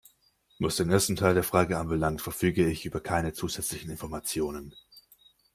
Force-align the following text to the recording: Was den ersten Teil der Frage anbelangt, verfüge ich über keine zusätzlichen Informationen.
Was 0.57 0.77
den 0.77 0.89
ersten 0.89 1.15
Teil 1.15 1.35
der 1.35 1.43
Frage 1.43 1.77
anbelangt, 1.77 2.23
verfüge 2.23 2.67
ich 2.67 2.87
über 2.87 3.01
keine 3.01 3.33
zusätzlichen 3.33 3.91
Informationen. 3.91 4.73